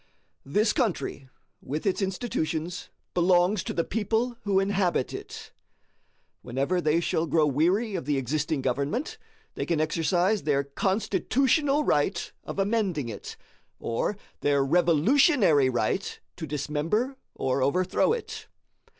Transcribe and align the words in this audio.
This 0.47 0.73
country, 0.73 1.29
with 1.61 1.85
its 1.85 2.01
institutions, 2.01 2.89
belongs 3.13 3.63
to 3.65 3.71
the 3.71 3.83
people 3.83 4.35
who 4.45 4.59
inhabit 4.59 5.13
it. 5.13 5.51
Whenever 6.41 6.81
they 6.81 6.99
shall 6.99 7.27
grow 7.27 7.45
weary 7.45 7.93
of 7.93 8.05
the 8.05 8.17
existing 8.17 8.63
government, 8.63 9.19
they 9.53 9.63
can 9.63 9.79
exercise 9.79 10.41
their 10.41 10.63
CONSTITUTIONAL 10.63 11.83
right 11.83 12.31
of 12.43 12.57
amending 12.57 13.09
it, 13.09 13.37
or 13.79 14.17
their 14.39 14.65
REVOLUTIONARY 14.65 15.69
right 15.69 16.19
to 16.35 16.47
dismember 16.47 17.15
or 17.35 17.61
overthrow 17.61 18.11
it. 18.11 18.47